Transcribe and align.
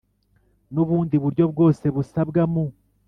n 0.73 0.75
ubundi 0.83 1.15
buryo 1.23 1.43
bwose 1.51 1.85
busabwa 1.95 2.41
mu 2.53 2.63